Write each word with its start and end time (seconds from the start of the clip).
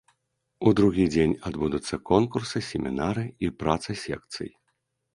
У 0.69 0.71
другі 0.79 1.05
дзень 1.15 1.35
адбудуцца 1.51 1.95
конкурсы, 2.13 2.57
семінары 2.71 3.25
і 3.47 3.55
праца 3.63 3.91
секцый. 4.09 4.49